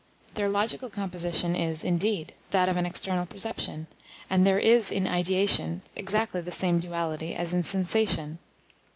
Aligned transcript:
Their 0.33 0.49
logical 0.49 0.89
composition 0.89 1.55
is, 1.55 1.83
indeed, 1.83 2.33
that 2.49 2.67
of 2.67 2.75
an 2.75 2.87
external 2.87 3.27
perception, 3.27 3.85
and 4.31 4.47
there 4.47 4.57
is 4.57 4.91
in 4.91 5.05
ideation 5.05 5.83
exactly 5.95 6.41
the 6.41 6.51
same 6.51 6.79
duality 6.79 7.35
as 7.35 7.53
in 7.53 7.61
sensation. 7.63 8.39